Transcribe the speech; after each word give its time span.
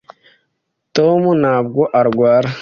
tom 0.95 1.21
ntabwo 1.41 1.81
arwara 1.99 2.49